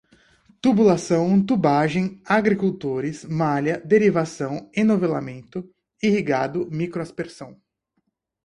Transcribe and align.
tubulação, 0.59 1.45
tubagem, 1.45 2.19
agricultores, 2.25 3.23
malha, 3.23 3.79
derivação, 3.85 4.67
enovelamento, 4.75 5.63
irrigado, 6.01 6.67
microaspersão 6.71 7.61